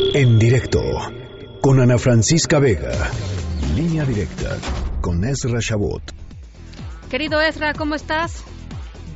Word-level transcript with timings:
En 0.00 0.38
directo 0.38 0.80
con 1.60 1.80
Ana 1.80 1.98
Francisca 1.98 2.60
Vega. 2.60 2.92
Línea 3.74 4.04
directa 4.04 4.56
con 5.00 5.24
Ezra 5.24 5.58
Shabot. 5.60 6.02
Querido 7.10 7.40
Ezra, 7.40 7.74
¿cómo 7.74 7.96
estás? 7.96 8.44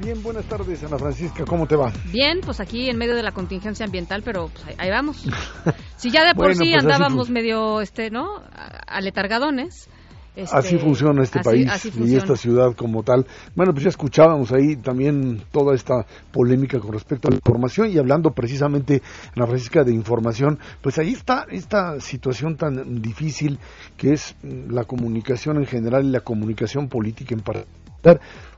Bien, 0.03 0.21
buenas 0.25 0.45
tardes, 0.47 0.83
Ana 0.83 0.99
Francisca, 0.99 1.45
¿cómo 1.45 1.69
te 1.69 1.77
va? 1.77 1.93
Bien, 2.11 2.41
pues 2.41 2.59
aquí 2.59 2.91
en 2.91 2.99
medio 2.99 3.15
de 3.15 3.23
la 3.23 3.31
contingencia 3.31 3.87
ambiental, 3.87 4.23
pero 4.25 4.49
pues 4.49 4.77
ahí, 4.79 4.91
vamos. 4.91 5.25
Si 5.97 6.11
ya 6.11 6.27
de 6.27 6.35
por 6.35 6.53
sí 6.57 6.73
pues 6.73 6.83
andábamos 6.83 7.31
medio, 7.31 7.81
este, 7.81 8.11
¿no? 8.11 8.43
Aletargadones. 8.89 9.89
Este, 10.35 10.57
así 10.57 10.79
funciona 10.79 11.23
este 11.23 11.41
país 11.41 11.69
y 11.95 12.17
esta 12.17 12.37
ciudad 12.37 12.75
como 12.75 13.03
tal. 13.03 13.27
Bueno, 13.55 13.73
pues 13.73 13.85
ya 13.85 13.91
escuchábamos 13.91 14.51
ahí 14.53 14.77
también 14.77 15.43
toda 15.53 15.75
esta 15.75 16.07
polémica 16.31 16.79
con 16.81 16.93
respecto 16.93 17.29
a 17.29 17.33
la 17.33 17.37
información 17.37 17.91
y 17.91 17.99
hablando 17.99 18.31
precisamente, 18.31 19.03
Ana 19.37 19.47
Francisca, 19.47 19.85
de 19.85 19.93
información, 19.93 20.59
pues 20.81 20.99
ahí 20.99 21.13
está 21.13 21.47
esta 21.51 22.01
situación 22.01 22.57
tan 22.57 23.03
difícil 23.03 23.59
que 23.99 24.15
es 24.15 24.35
la 24.43 24.85
comunicación 24.85 25.59
en 25.59 25.67
general 25.67 26.07
y 26.07 26.11
la 26.11 26.21
comunicación 26.21 26.89
política 26.89 27.35
en 27.35 27.41
particular 27.41 27.83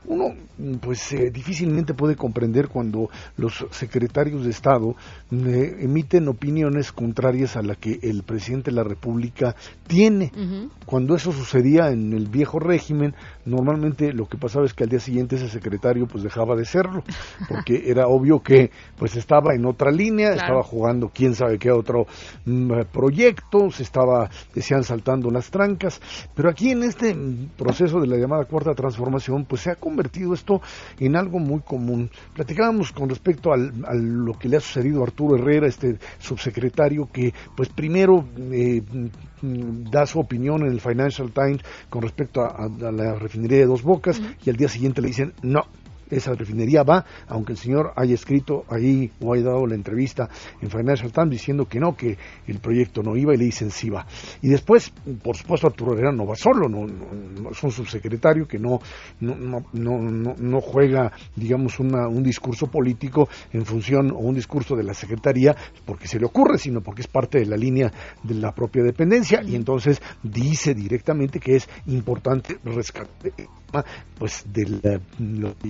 uno 0.07 0.35
pues 0.81 1.11
eh, 1.13 1.31
difícilmente 1.31 1.93
puede 1.93 2.15
comprender 2.15 2.69
cuando 2.69 3.09
los 3.37 3.65
secretarios 3.71 4.43
de 4.43 4.51
Estado 4.51 4.95
eh, 5.31 5.77
emiten 5.79 6.27
opiniones 6.27 6.91
contrarias 6.91 7.57
a 7.57 7.61
la 7.61 7.75
que 7.75 7.99
el 8.01 8.23
presidente 8.23 8.71
de 8.71 8.77
la 8.77 8.83
República 8.83 9.55
tiene. 9.87 10.31
Cuando 10.85 11.15
eso 11.15 11.31
sucedía 11.31 11.89
en 11.89 12.13
el 12.13 12.27
viejo 12.27 12.59
régimen, 12.59 13.13
normalmente 13.45 14.13
lo 14.13 14.27
que 14.27 14.37
pasaba 14.37 14.65
es 14.65 14.73
que 14.73 14.83
al 14.83 14.89
día 14.89 14.99
siguiente 14.99 15.35
ese 15.35 15.49
secretario 15.49 16.07
pues 16.07 16.23
dejaba 16.23 16.55
de 16.55 16.65
serlo, 16.65 17.03
porque 17.47 17.83
era 17.89 18.07
obvio 18.07 18.41
que 18.41 18.71
pues 18.97 19.15
estaba 19.15 19.53
en 19.53 19.65
otra 19.65 19.91
línea, 19.91 20.33
estaba 20.33 20.63
jugando 20.63 21.11
quién 21.13 21.35
sabe 21.35 21.59
qué 21.59 21.71
otro 21.71 22.05
mm, 22.45 22.71
proyecto, 22.91 23.69
se 23.71 23.83
estaba, 23.83 24.29
decían, 24.53 24.83
saltando 24.83 25.29
las 25.31 25.49
trancas, 25.49 25.99
pero 26.33 26.49
aquí 26.49 26.71
en 26.71 26.83
este 26.83 27.15
proceso 27.57 27.99
de 27.99 28.07
la 28.07 28.17
llamada 28.17 28.45
cuarta 28.45 28.73
transformación 28.73 29.45
pues 29.45 29.61
se 29.61 29.71
ha 29.71 29.75
convertido 29.95 30.33
esto 30.33 30.61
en 30.99 31.15
algo 31.15 31.39
muy 31.39 31.61
común. 31.61 32.09
Platicábamos 32.33 32.91
con 32.91 33.09
respecto 33.09 33.53
a 33.53 33.57
lo 33.57 34.33
que 34.37 34.49
le 34.49 34.57
ha 34.57 34.59
sucedido 34.59 35.01
a 35.01 35.05
Arturo 35.05 35.37
Herrera, 35.37 35.67
este 35.67 35.97
subsecretario 36.19 37.09
que 37.11 37.33
pues 37.55 37.69
primero 37.69 38.25
eh, 38.51 38.81
da 39.41 40.05
su 40.05 40.19
opinión 40.19 40.63
en 40.63 40.71
el 40.71 40.81
Financial 40.81 41.31
Times 41.31 41.61
con 41.89 42.01
respecto 42.01 42.41
a, 42.41 42.67
la 42.67 43.15
refinería 43.15 43.59
de 43.59 43.65
Dos 43.65 43.83
Bocas 43.83 44.21
y 44.43 44.49
al 44.49 44.57
día 44.57 44.67
siguiente 44.67 45.01
le 45.01 45.07
dicen 45.07 45.33
no, 45.41 45.63
esa 46.09 46.33
refinería 46.33 46.83
va, 46.83 47.05
aunque 47.27 47.53
el 47.53 47.57
señor 47.57 47.93
haya 47.95 48.13
escrito 48.13 48.65
ahí 48.69 49.11
o 49.19 49.33
haya 49.33 49.45
dado 49.45 49.65
la 49.65 49.75
entrevista 49.75 50.29
en 50.61 50.69
Financial 50.69 51.11
Times 51.11 51.31
diciendo 51.31 51.65
que 51.65 51.79
no, 51.79 51.95
que 51.95 52.17
el 52.47 52.59
proyecto 52.59 53.01
no 53.03 53.15
iba 53.15 53.33
y 53.33 53.37
le 53.37 53.45
dicen 53.45 53.71
sí 53.71 53.89
va. 53.89 54.05
Y 54.41 54.49
después, 54.49 54.91
por 55.23 55.35
supuesto, 55.35 55.67
Arturo 55.67 55.93
Herrera 55.93 56.11
no 56.11 56.25
va 56.25 56.35
solo, 56.35 56.69
no, 56.69 56.85
es 57.49 57.63
un 57.63 57.71
subsecretario 57.71 58.47
que 58.47 58.59
no, 58.59 58.79
no, 59.19 59.65
no, 59.73 60.35
no 60.37 60.61
juega, 60.61 61.11
digamos, 61.35 61.79
un 61.79 62.23
discurso 62.23 62.67
político 62.67 63.27
en 63.53 63.65
función 63.65 64.11
o 64.11 64.19
un 64.19 64.35
discurso 64.35 64.75
de 64.75 64.83
la 64.83 64.93
Secretaría 64.93 65.55
porque 65.85 66.07
se 66.07 66.19
le 66.19 66.25
ocurre, 66.25 66.57
sino 66.57 66.81
porque 66.81 67.01
es 67.01 67.07
parte 67.07 67.39
de 67.39 67.45
la 67.45 67.57
línea 67.57 67.91
de 68.23 68.35
la 68.35 68.53
propia 68.53 68.83
dependencia 68.83 69.41
y 69.43 69.55
entonces 69.55 70.01
dice 70.23 70.73
directamente 70.73 71.39
que 71.39 71.55
es 71.55 71.69
importante 71.87 72.57
rescatar 72.63 73.09
pues 74.17 74.45
de 74.51 75.01
lo 75.19 75.57
que 75.57 75.69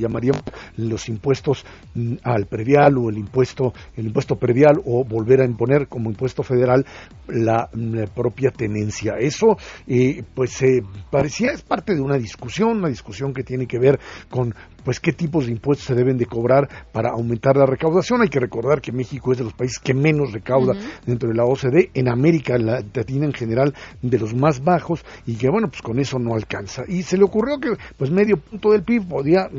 los 0.77 1.09
impuestos 1.09 1.65
mm, 1.93 2.15
al 2.23 2.45
predial 2.45 2.97
o 2.97 3.09
el 3.09 3.17
impuesto 3.17 3.73
el 3.95 4.07
impuesto 4.07 4.35
predial 4.35 4.81
o 4.85 5.03
volver 5.03 5.41
a 5.41 5.45
imponer 5.45 5.87
como 5.87 6.09
impuesto 6.09 6.43
federal 6.43 6.85
la, 7.27 7.69
mm, 7.73 8.03
propia 8.13 8.51
tenencia 8.51 9.15
eso 9.19 9.57
eh, 9.87 10.23
pues 10.33 10.61
eh, 10.61 10.81
parecía 11.11 11.51
es 11.51 11.61
parte 11.61 11.95
de 11.95 12.01
una 12.01 12.17
discusión 12.17 12.77
una 12.77 12.89
discusión 12.89 13.33
que 13.33 13.43
tiene 13.43 13.67
que 13.67 13.79
ver 13.79 13.99
con 14.29 14.53
pues 14.85 14.99
qué 14.99 15.11
tipos 15.11 15.47
de 15.47 15.51
impuestos 15.51 15.87
se 15.87 15.95
deben 15.95 16.17
de 16.17 16.27
cobrar 16.27 16.69
para 16.93 17.09
aumentar 17.09 17.57
la 17.57 17.65
recaudación. 17.65 18.21
Hay 18.21 18.29
que 18.29 18.39
recordar 18.39 18.79
que 18.79 18.91
México 18.91 19.31
es 19.31 19.39
de 19.39 19.43
los 19.43 19.53
países 19.53 19.79
que 19.79 19.93
menos 19.93 20.31
recauda 20.31 20.73
dentro 21.05 21.27
de 21.27 21.35
la 21.35 21.43
OCDE, 21.43 21.89
en 21.95 22.07
América 22.07 22.57
Latina 22.57 23.25
en 23.25 23.33
general 23.33 23.73
de 24.01 24.19
los 24.19 24.33
más 24.35 24.63
bajos 24.63 25.03
y 25.25 25.35
que 25.35 25.49
bueno, 25.49 25.67
pues 25.69 25.81
con 25.81 25.99
eso 25.99 26.19
no 26.19 26.35
alcanza. 26.35 26.83
Y 26.87 27.01
se 27.01 27.17
le 27.17 27.23
ocurrió 27.23 27.59
que 27.59 27.75
pues 27.97 28.11
medio 28.11 28.37
punto 28.37 28.71
del 28.71 28.83
PIB 28.83 29.07
podía 29.07 29.49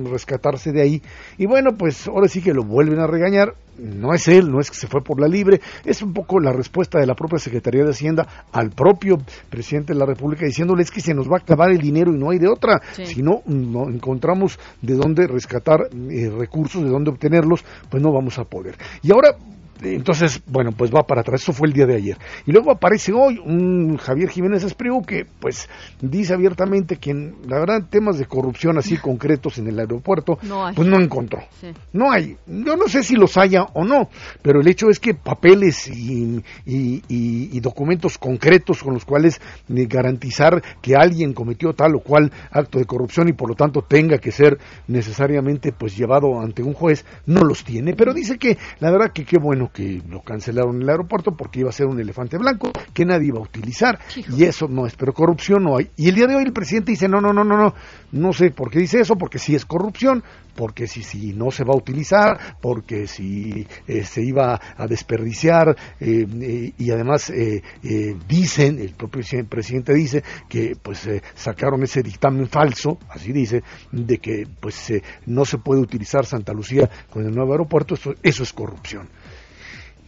de 0.64 0.82
ahí. 0.82 1.02
Y 1.38 1.46
bueno, 1.46 1.76
pues 1.76 2.06
ahora 2.08 2.28
sí 2.28 2.42
que 2.42 2.52
lo 2.52 2.64
vuelven 2.64 2.98
a 2.98 3.06
regañar. 3.06 3.54
No 3.78 4.14
es 4.14 4.26
él, 4.28 4.50
no 4.50 4.58
es 4.58 4.70
que 4.70 4.76
se 4.76 4.86
fue 4.86 5.02
por 5.02 5.20
la 5.20 5.28
libre, 5.28 5.60
es 5.84 6.00
un 6.00 6.14
poco 6.14 6.40
la 6.40 6.50
respuesta 6.50 6.98
de 6.98 7.06
la 7.06 7.14
propia 7.14 7.38
Secretaría 7.38 7.84
de 7.84 7.90
Hacienda 7.90 8.26
al 8.50 8.70
propio 8.70 9.18
presidente 9.50 9.92
de 9.92 9.98
la 9.98 10.06
República 10.06 10.46
diciéndole 10.46 10.82
es 10.82 10.90
que 10.90 11.02
se 11.02 11.12
nos 11.12 11.28
va 11.28 11.36
a 11.36 11.40
acabar 11.40 11.70
el 11.70 11.78
dinero 11.78 12.10
y 12.10 12.18
no 12.18 12.30
hay 12.30 12.38
de 12.38 12.48
otra, 12.48 12.80
si 12.94 13.20
no, 13.20 13.42
no 13.44 13.90
encontramos 13.90 14.58
de 14.80 14.94
dónde 14.94 15.26
rescatar 15.26 15.90
eh, 15.92 16.30
recursos, 16.30 16.82
de 16.84 16.88
dónde 16.88 17.10
obtenerlos, 17.10 17.66
pues 17.90 18.02
no 18.02 18.14
vamos 18.14 18.38
a 18.38 18.44
poder. 18.44 18.78
Y 19.02 19.12
ahora 19.12 19.36
entonces, 19.82 20.42
bueno, 20.46 20.72
pues 20.72 20.94
va 20.94 21.06
para 21.06 21.20
atrás. 21.20 21.42
Eso 21.42 21.52
fue 21.52 21.68
el 21.68 21.74
día 21.74 21.86
de 21.86 21.96
ayer. 21.96 22.18
Y 22.46 22.52
luego 22.52 22.70
aparece 22.70 23.12
hoy 23.12 23.38
un 23.38 23.96
Javier 23.96 24.28
Jiménez 24.28 24.64
Espriu 24.64 25.02
que, 25.02 25.26
pues, 25.40 25.68
dice 26.00 26.34
abiertamente 26.34 26.96
que, 26.96 27.12
la 27.14 27.58
verdad, 27.58 27.84
temas 27.88 28.18
de 28.18 28.26
corrupción 28.26 28.78
así 28.78 28.96
concretos 29.06 29.58
en 29.58 29.68
el 29.68 29.78
aeropuerto, 29.78 30.38
pues 30.74 30.88
no 30.88 31.00
encontró. 31.00 31.42
No 31.92 32.10
hay. 32.10 32.36
Yo 32.46 32.76
no 32.76 32.88
sé 32.88 33.02
si 33.02 33.16
los 33.16 33.36
haya 33.36 33.64
o 33.74 33.84
no, 33.84 34.08
pero 34.42 34.60
el 34.60 34.68
hecho 34.68 34.88
es 34.88 35.00
que 35.00 35.14
papeles 35.14 35.88
y, 35.88 36.42
y, 36.66 37.60
documentos 37.60 38.16
concretos 38.18 38.82
con 38.82 38.94
los 38.94 39.04
cuales 39.04 39.40
eh, 39.74 39.86
garantizar 39.86 40.62
que 40.80 40.94
alguien 40.94 41.32
cometió 41.32 41.72
tal 41.72 41.96
o 41.96 42.00
cual 42.00 42.30
acto 42.50 42.78
de 42.78 42.84
corrupción 42.84 43.28
y 43.28 43.32
por 43.32 43.48
lo 43.48 43.56
tanto 43.56 43.82
tenga 43.82 44.18
que 44.18 44.30
ser 44.30 44.58
necesariamente, 44.86 45.72
pues, 45.72 45.96
llevado 45.96 46.40
ante 46.40 46.62
un 46.62 46.74
juez, 46.74 47.04
no 47.26 47.42
los 47.42 47.64
tiene. 47.64 47.94
Pero 47.94 48.14
dice 48.14 48.38
que, 48.38 48.56
la 48.78 48.90
verdad, 48.90 49.10
que 49.12 49.24
qué 49.24 49.38
bueno 49.38 49.65
que 49.72 50.02
lo 50.08 50.22
cancelaron 50.22 50.76
en 50.76 50.82
el 50.82 50.90
aeropuerto 50.90 51.36
porque 51.36 51.60
iba 51.60 51.70
a 51.70 51.72
ser 51.72 51.86
un 51.86 52.00
elefante 52.00 52.38
blanco 52.38 52.70
que 52.92 53.04
nadie 53.04 53.28
iba 53.28 53.38
a 53.38 53.42
utilizar 53.42 53.98
y 54.14 54.44
eso 54.44 54.68
no 54.68 54.86
es, 54.86 54.94
pero 54.96 55.12
corrupción 55.12 55.64
no 55.64 55.76
hay. 55.76 55.90
Y 55.96 56.08
el 56.08 56.14
día 56.14 56.26
de 56.26 56.36
hoy 56.36 56.44
el 56.44 56.52
presidente 56.52 56.92
dice, 56.92 57.08
no, 57.08 57.20
no, 57.20 57.32
no, 57.32 57.44
no, 57.44 57.56
no, 57.56 57.74
no 58.12 58.32
sé 58.32 58.50
por 58.50 58.70
qué 58.70 58.78
dice 58.78 59.00
eso, 59.00 59.16
porque 59.16 59.38
si 59.38 59.54
es 59.54 59.64
corrupción, 59.64 60.22
porque 60.56 60.86
si, 60.86 61.02
si 61.02 61.32
no 61.32 61.50
se 61.50 61.64
va 61.64 61.74
a 61.74 61.76
utilizar, 61.76 62.56
porque 62.60 63.06
si 63.06 63.66
eh, 63.86 64.04
se 64.04 64.22
iba 64.22 64.60
a 64.76 64.86
desperdiciar 64.86 65.76
eh, 66.00 66.26
eh, 66.40 66.72
y 66.76 66.90
además 66.90 67.32
dicen, 68.26 68.78
el 68.78 68.94
propio 68.94 69.22
presidente 69.48 69.92
dice 69.92 70.22
que 70.48 70.76
pues 70.80 71.08
sacaron 71.34 71.82
ese 71.82 72.02
dictamen 72.02 72.48
falso, 72.48 72.98
así 73.10 73.32
dice, 73.32 73.62
de 73.92 74.18
que 74.18 74.46
pues 74.60 74.92
no 75.26 75.44
se 75.44 75.58
puede 75.58 75.80
utilizar 75.80 76.26
Santa 76.26 76.52
Lucía 76.52 76.88
con 77.10 77.24
el 77.26 77.34
nuevo 77.34 77.52
aeropuerto, 77.52 77.94
eso, 77.94 78.14
eso 78.22 78.42
es 78.42 78.52
corrupción. 78.52 79.08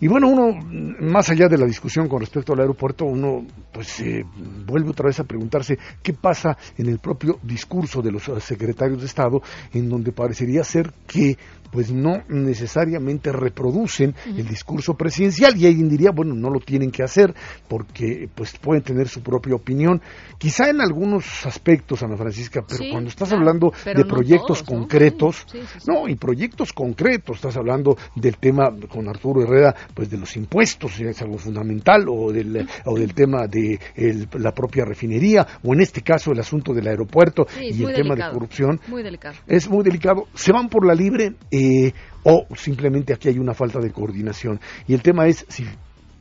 Y 0.01 0.07
bueno, 0.09 0.29
uno, 0.29 0.59
más 1.01 1.29
allá 1.31 1.49
de 1.49 1.59
la 1.59 1.67
discusión 1.67 2.09
con 2.09 2.21
respecto 2.21 2.53
al 2.53 2.61
aeropuerto, 2.61 3.05
uno 3.05 3.45
pues 3.73 4.01
eh, 4.01 4.25
vuelve 4.67 4.91
otra 4.91 5.07
vez 5.07 5.19
a 5.21 5.25
preguntarse 5.25 5.79
qué 6.03 6.13
pasa 6.13 6.57
en 6.77 6.89
el 6.89 6.99
propio 6.99 7.39
discurso 7.43 8.01
de 8.01 8.13
los 8.13 8.25
secretarios 8.41 9.01
de 9.01 9.07
Estado, 9.07 9.41
en 9.73 9.89
donde 9.89 10.13
parecería 10.13 10.63
ser 10.63 10.93
que 11.07 11.37
pues 11.71 11.93
no 11.93 12.23
necesariamente 12.29 13.33
reproducen 13.33 14.15
el 14.27 14.47
discurso 14.49 14.95
presidencial. 14.95 15.57
Y 15.57 15.67
alguien 15.67 15.89
diría, 15.89 16.11
bueno, 16.11 16.35
no 16.35 16.51
lo 16.51 16.61
tienen 16.61 16.91
que 16.91 17.03
hacer 17.03 17.35
porque 17.69 18.29
pues 18.35 18.57
pueden 18.59 18.83
tener 18.83 19.09
su 19.09 19.23
propia 19.23 19.55
opinión, 19.55 20.01
quizá 20.39 20.71
en 20.71 20.81
algunos 20.81 21.45
aspectos, 21.47 22.03
Ana 22.03 22.17
Francisca, 22.17 22.65
pero 22.67 22.85
cuando 22.91 23.11
estás 23.11 23.33
hablando 23.33 23.73
de 23.85 24.05
proyectos 24.05 24.63
concretos, 24.63 25.47
¿no? 25.87 26.09
y 26.09 26.15
proyectos 26.17 26.73
concretos, 26.73 27.37
estás 27.37 27.57
hablando 27.57 27.97
del 28.15 28.37
tema 28.39 28.71
con 28.89 29.09
Arturo 29.09 29.43
Herrera, 29.43 29.75
pues 29.95 30.11
de 30.11 30.19
los 30.19 30.37
impuestos, 30.37 30.99
es 31.01 31.23
algo 31.23 31.39
fundamental, 31.39 32.07
o 32.09 32.33
del, 32.33 32.67
o 32.85 32.99
del 32.99 33.15
tema 33.15 33.47
de 33.47 33.79
la 34.39 34.53
propia 34.53 34.85
refinería, 34.85 35.47
o 35.63 35.75
en 35.75 35.81
este 35.81 36.03
caso 36.03 36.33
el 36.33 36.41
asunto 36.41 36.73
del 36.73 36.87
aeropuerto 36.89 37.47
y 37.61 37.83
el 37.83 37.95
tema 37.95 38.15
de 38.15 38.31
corrupción. 38.31 38.81
Muy 38.89 39.03
delicado. 39.03 39.37
Es 39.47 39.69
muy 39.69 39.85
delicado. 39.85 40.27
Se 40.35 40.53
van 40.53 40.69
por 40.69 40.87
la 40.87 40.95
libre 40.95 41.35
eh, 41.51 41.93
o 42.25 42.47
simplemente 42.57 43.13
aquí 43.13 43.29
hay 43.29 43.39
una 43.39 43.55
falta 43.55 43.81
de 43.81 43.91
coordinación. 43.91 44.61
Y 44.87 44.95
el 44.95 45.03
tema 45.03 45.27
es 45.27 45.45
si 45.49 45.65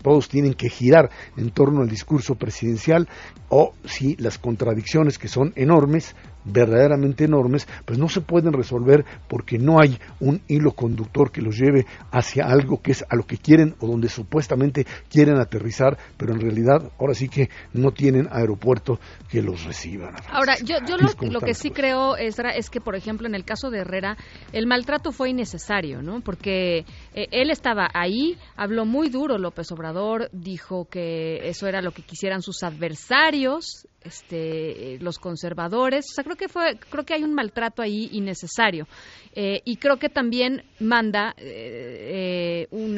todos 0.02 0.30
tienen 0.30 0.54
que 0.54 0.70
girar 0.70 1.10
en 1.36 1.50
torno 1.52 1.82
al 1.82 1.90
discurso 1.90 2.36
presidencial 2.36 3.08
o 3.50 3.74
si 3.86 4.16
las 4.18 4.38
contradicciones 4.38 5.18
que 5.18 5.28
son 5.28 5.54
enormes 5.56 6.16
verdaderamente 6.46 7.26
enormes, 7.26 7.68
pues 7.86 8.00
no 8.00 8.10
se 8.10 8.22
pueden 8.22 8.54
resolver 8.54 9.06
porque 9.28 9.58
no 9.58 9.80
hay 9.80 10.00
un 10.20 10.42
hilo 10.48 10.72
conductor 10.72 11.32
que 11.32 11.42
los 11.42 11.58
lleve 11.58 11.86
hacia 12.12 12.46
algo 12.46 12.82
que 12.82 12.92
es 12.92 13.06
a 13.10 13.16
lo 13.16 13.24
que 13.24 13.38
quieren 13.38 13.76
o 13.80 13.88
donde 13.88 14.10
supuestamente 14.10 14.86
quieren 15.10 15.38
aterrizar, 15.38 15.98
pero 16.18 16.34
en 16.34 16.42
realidad 16.42 16.92
ahora 17.00 17.14
sí 17.14 17.30
que 17.30 17.50
no 17.74 17.92
tienen 17.92 18.28
aeropuerto 18.32 19.00
que 19.30 19.42
los 19.42 19.66
reciban. 19.66 20.16
Ahora, 20.30 20.56
yo, 20.64 20.78
yo 20.88 20.98
lo, 20.98 21.42
que 21.42 21.54
sí 21.54 21.72
creo, 21.72 22.16
Esra, 22.16 22.52
es 22.52 22.70
que, 22.70 22.82
por 22.82 22.96
ejemplo, 22.96 23.28
en 23.28 23.36
el 23.36 23.44
caso 23.44 23.70
de 23.70 23.80
Herrera, 23.80 24.18
el 24.52 24.68
maltrato 24.68 25.12
fue 25.12 25.30
innecesario, 25.30 26.02
¿no? 26.02 26.22
Porque 26.22 26.86
eh, 27.14 27.28
él 27.32 27.50
estaba 27.50 27.90
ahí, 27.94 28.38
habló 28.56 28.86
muy 28.86 29.10
duro 29.10 29.38
López 29.38 29.72
Obrador, 29.72 30.30
dijo 30.32 30.86
que 30.90 31.48
eso 31.50 31.68
era 31.68 31.82
lo 31.82 31.92
que 31.92 32.04
quisieran 32.04 32.42
sus 32.42 32.64
adversarios, 32.64 33.88
este, 34.08 34.98
los 35.00 35.20
conservadores. 35.20 36.06
O 36.12 36.14
sea, 36.14 36.24
creo 36.24 36.36
que 36.36 36.48
fue, 36.48 36.78
creo 36.90 37.06
que 37.06 37.14
hay 37.14 37.24
un 37.24 37.34
maltrato 37.34 37.82
ahí 37.82 38.10
innecesario. 38.12 38.88
Eh, 39.34 39.62
y 39.66 39.78
creo 39.78 39.98
que 39.98 40.10
también 40.10 40.64
manda 40.80 41.36
eh, 41.38 42.68
un 42.72 42.96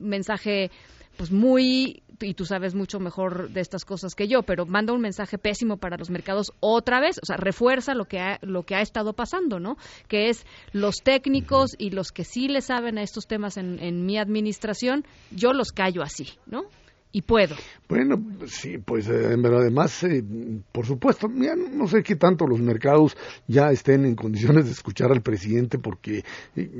mensaje 0.00 0.70
pues 1.16 1.30
muy 1.30 2.02
y 2.20 2.34
tú 2.34 2.44
sabes 2.44 2.74
mucho 2.74 2.98
mejor 2.98 3.50
de 3.50 3.60
estas 3.60 3.84
cosas 3.84 4.14
que 4.14 4.28
yo, 4.28 4.42
pero 4.42 4.66
manda 4.66 4.92
un 4.92 5.00
mensaje 5.00 5.38
pésimo 5.38 5.76
para 5.76 5.96
los 5.96 6.10
mercados 6.10 6.52
otra 6.60 7.00
vez, 7.00 7.18
o 7.22 7.26
sea, 7.26 7.36
refuerza 7.36 7.94
lo 7.94 8.06
que 8.06 8.18
ha, 8.18 8.38
lo 8.42 8.64
que 8.64 8.74
ha 8.74 8.80
estado 8.80 9.12
pasando, 9.12 9.60
¿no? 9.60 9.76
Que 10.08 10.28
es 10.28 10.44
los 10.72 10.96
técnicos 10.96 11.76
y 11.78 11.90
los 11.90 12.10
que 12.10 12.24
sí 12.24 12.48
le 12.48 12.60
saben 12.60 12.98
a 12.98 13.02
estos 13.02 13.26
temas 13.26 13.56
en, 13.56 13.78
en 13.78 14.04
mi 14.04 14.18
administración, 14.18 15.04
yo 15.30 15.52
los 15.52 15.72
callo 15.72 16.02
así, 16.02 16.28
¿no? 16.46 16.64
Y 17.10 17.22
puedo. 17.22 17.56
Bueno, 17.88 18.22
sí, 18.46 18.76
pues 18.78 19.08
eh, 19.08 19.34
pero 19.42 19.58
además, 19.58 20.04
eh, 20.04 20.22
por 20.70 20.84
supuesto, 20.84 21.26
ya 21.34 21.54
no 21.56 21.86
sé 21.86 22.02
qué 22.02 22.16
tanto 22.16 22.46
los 22.46 22.60
mercados 22.60 23.16
ya 23.46 23.70
estén 23.70 24.04
en 24.04 24.14
condiciones 24.14 24.66
de 24.66 24.72
escuchar 24.72 25.10
al 25.10 25.22
presidente 25.22 25.78
porque 25.78 26.22
eh, 26.54 26.70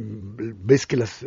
ves 0.63 0.87
que 0.87 0.99
las, 0.99 1.25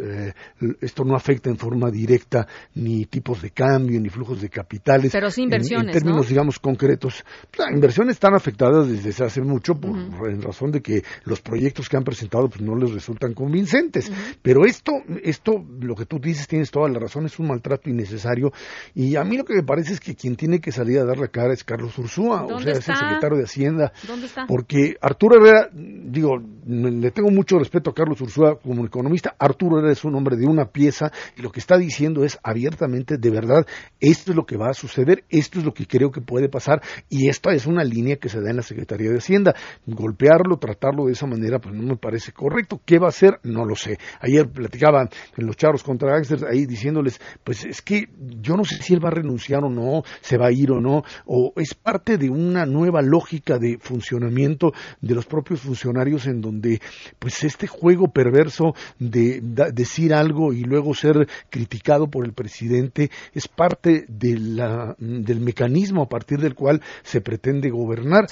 esto 0.82 1.04
no 1.04 1.16
afecta 1.16 1.50
en 1.50 1.58
forma 1.58 1.90
directa 1.90 2.48
ni 2.76 3.06
tipos 3.06 3.42
de 3.42 3.50
cambio 3.50 4.00
ni 4.00 4.10
flujos 4.10 4.40
de 4.40 4.50
capitales. 4.50 5.12
Pero 5.12 5.32
sí 5.32 5.42
inversiones. 5.42 5.96
En, 5.96 6.04
términos, 6.04 6.30
digamos, 6.30 6.60
concretos. 6.60 7.24
Las 7.58 7.68
pues, 7.68 7.72
inversiones 7.74 8.14
están 8.14 8.36
afectadas 8.36 8.88
desde 8.88 9.26
hace 9.26 9.42
mucho 9.42 9.76
por 9.76 10.30
en 10.30 10.42
razón 10.44 10.72
de 10.72 10.82
que 10.82 11.04
los 11.26 11.42
proyectos 11.42 11.90
que 11.90 11.98
han 11.98 12.04
presentado 12.04 12.50
pues 12.50 12.62
no 12.62 12.76
les 12.76 12.92
resultan 12.92 13.34
convincentes. 13.34 14.12
Pero 14.44 14.66
esto, 14.66 14.92
esto, 15.24 15.66
lo 15.80 15.96
que 15.96 16.06
tú 16.06 16.20
dices, 16.20 16.48
tienes 16.48 16.70
toda 16.70 16.88
la 16.90 17.00
razón, 17.00 17.26
es 17.26 17.40
un 17.40 17.48
maltrato 17.48 17.90
innecesario 17.90 18.52
y 18.94 19.16
a 19.16 19.24
mí 19.24 19.38
lo 19.38 19.46
que 19.46 19.54
me 19.54 19.64
parece 19.64 19.94
es 19.94 20.00
que 20.00 20.16
quien 20.16 20.36
tiene 20.36 20.60
que 20.60 20.72
salir 20.72 21.00
a 21.00 21.06
dar 21.06 21.18
la 21.18 21.28
cara 21.28 21.54
es 21.54 21.64
Carlos 21.64 21.98
Ursúa, 21.98 22.46
o 22.46 22.60
sea, 22.60 22.74
es 22.74 22.88
el 22.88 22.96
secretario 22.96 23.38
de 23.38 23.44
Hacienda. 23.44 23.94
¿Dónde 24.08 24.26
está? 24.26 24.46
Porque 24.48 24.96
Arturo 25.02 25.38
Herrera, 25.38 25.70
digo, 25.74 26.42
le 26.72 27.12
tengo 27.12 27.30
mucho 27.30 27.60
respeto 27.60 27.90
a 27.90 27.94
Carlos 27.94 28.22
Ursúa 28.22 28.58
como 28.60 28.86
economista. 28.86 29.36
Arturo 29.38 29.88
es 29.90 30.04
un 30.06 30.16
hombre 30.16 30.38
de 30.38 30.48
una 30.48 30.66
pieza 30.66 31.12
y 31.36 31.42
lo 31.42 31.52
que 31.52 31.60
está 31.60 31.78
diciendo 31.78 32.24
es 32.24 32.40
abiertamente, 32.44 33.18
de 33.18 33.30
verdad, 33.30 33.66
esto 34.00 34.32
es 34.32 34.38
lo 34.38 34.46
que 34.46 34.58
va 34.58 34.70
a 34.70 34.74
suceder, 34.74 35.26
esto 35.30 35.60
es 35.60 35.66
lo 35.66 35.74
que 35.74 35.86
creo 35.86 36.12
que 36.12 36.22
puede 36.22 36.50
pasar 36.50 36.82
y 37.10 37.30
esta 37.30 37.52
es 37.54 37.66
una 37.66 37.84
línea 37.84 38.16
que 38.16 38.30
se 38.30 38.42
da 38.42 38.50
en 38.50 38.58
la 38.58 38.62
Secretaría 38.62 39.12
de 39.12 39.18
Hacienda. 39.18 39.54
Golpearlo, 39.86 40.58
tratarlo 40.58 41.06
de 41.06 41.14
esa 41.14 41.28
manera, 41.28 41.60
pues 41.60 41.76
no 41.76 41.84
me 41.84 41.98
parece 41.98 42.32
correcto. 42.32 42.82
¿Qué 42.86 43.00
va 43.00 43.08
a 43.08 43.10
hacer? 43.10 43.40
No 43.44 43.66
lo 43.66 43.76
sé. 43.76 43.98
Ayer 44.22 44.50
platicaba 44.50 45.10
en 45.38 45.46
los 45.46 45.58
charros 45.58 45.84
contra 45.84 46.12
gangsters 46.14 46.44
ahí 46.44 46.66
diciéndoles, 46.66 47.20
pues 47.44 47.66
es 47.66 47.82
que 47.82 48.10
yo 48.42 48.56
no 48.56 48.64
sé 48.64 48.82
si 48.82 48.94
él 48.94 49.04
va 49.04 49.10
a 49.10 49.14
renunciar 49.14 49.64
o 49.64 49.70
no, 49.70 50.04
se 50.22 50.38
va 50.38 50.48
a 50.48 50.52
ir 50.52 50.72
o 50.72 50.80
no, 50.80 51.04
o 51.26 51.54
es 51.58 51.74
parte 51.74 52.18
de 52.18 52.30
una 52.30 52.66
nueva 52.66 53.02
lógica 53.02 53.58
de 53.58 53.78
funcionamiento 53.80 54.72
de 55.02 55.16
los 55.16 55.26
propios 55.26 55.62
funcionarios 55.62 56.28
en 56.28 56.42
donde 56.42 56.61
pues 57.20 57.44
este 57.44 57.68
juego 57.68 58.08
perverso 58.10 58.74
de, 59.00 59.40
decir 59.74 60.14
algo 60.14 60.54
y 60.54 60.64
luego 60.64 60.94
ser 60.94 61.28
criticado 61.50 62.10
por 62.10 62.26
el 62.26 62.34
presidente 62.34 63.12
es 63.34 63.48
parte 63.48 64.06
de 64.08 64.38
la, 64.38 64.96
del 64.98 65.40
mecanismo 65.40 66.04
a 66.04 66.10
partir 66.10 66.40
del 66.40 66.56
cual 66.56 66.82
se 67.04 67.22
pretende 67.22 67.70
gobernar. 67.70 68.28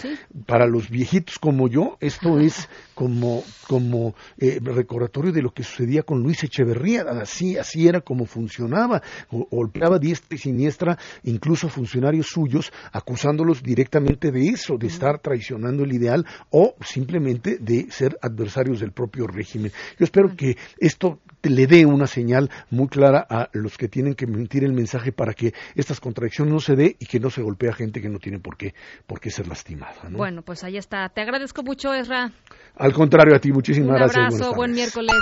Para 0.45 0.67
los 0.67 0.89
viejitos 0.89 1.39
como 1.39 1.67
yo, 1.67 1.97
esto 1.99 2.39
es 2.39 2.69
como, 2.93 3.43
como 3.67 4.15
eh, 4.37 4.59
recordatorio 4.61 5.31
de 5.31 5.41
lo 5.41 5.51
que 5.51 5.63
sucedía 5.63 6.03
con 6.03 6.21
Luis 6.21 6.43
Echeverría, 6.43 7.03
así, 7.21 7.57
así 7.57 7.87
era 7.87 8.01
como 8.01 8.25
funcionaba, 8.25 9.01
golpeaba 9.29 9.99
diestra 9.99 10.35
y 10.35 10.37
siniestra, 10.37 10.97
incluso 11.23 11.69
funcionarios 11.69 12.27
suyos, 12.27 12.71
acusándolos 12.91 13.63
directamente 13.63 14.31
de 14.31 14.47
eso, 14.47 14.77
de 14.77 14.87
estar 14.87 15.19
traicionando 15.19 15.83
el 15.83 15.93
ideal 15.93 16.25
o 16.49 16.75
simplemente 16.81 17.57
de 17.59 17.87
ser 17.91 18.08
adversarios 18.21 18.79
del 18.79 18.91
propio 18.91 19.27
régimen. 19.27 19.71
Yo 19.97 20.03
espero 20.03 20.35
que 20.35 20.57
esto 20.77 21.19
le 21.43 21.67
dé 21.67 21.85
una 21.85 22.07
señal 22.07 22.49
muy 22.69 22.87
clara 22.87 23.25
a 23.29 23.49
los 23.53 23.77
que 23.77 23.87
tienen 23.87 24.13
que 24.13 24.27
mentir 24.27 24.63
el 24.63 24.73
mensaje 24.73 25.11
para 25.11 25.33
que 25.33 25.53
estas 25.75 25.99
contradicciones 25.99 26.53
no 26.53 26.59
se 26.59 26.75
dé 26.75 26.95
y 26.99 27.05
que 27.05 27.19
no 27.19 27.29
se 27.29 27.41
golpee 27.41 27.69
a 27.69 27.73
gente 27.73 28.01
que 28.01 28.09
no 28.09 28.19
tiene 28.19 28.39
por 28.39 28.57
qué, 28.57 28.73
por 29.07 29.19
qué 29.19 29.29
ser 29.29 29.47
lastimada. 29.47 29.95
Bueno, 30.09 30.41
pues 30.41 30.63
ahí 30.63 30.77
está. 30.77 31.07
Te 31.09 31.21
agradezco 31.21 31.63
mucho, 31.63 31.93
Ezra. 31.93 32.31
Al 32.75 32.93
contrario, 32.93 33.35
a 33.35 33.39
ti, 33.39 33.51
muchísimas 33.51 33.95
gracias. 33.95 34.33
Un 34.33 34.35
abrazo, 34.35 34.55
buen 34.55 34.71
miércoles. 34.71 35.15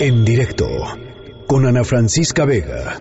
En 0.00 0.24
directo, 0.24 0.66
con 1.46 1.66
Ana 1.66 1.84
Francisca 1.84 2.44
Vega. 2.44 3.00